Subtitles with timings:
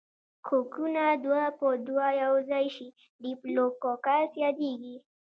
[0.47, 2.87] کوکونه دوه په دوه یوځای شي
[3.23, 4.95] ډیپلو کوکس یادیږي.